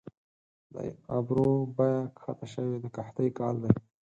[0.73, 0.75] د
[1.17, 3.71] ابرو بیه کښته شوې د قحطۍ کال دي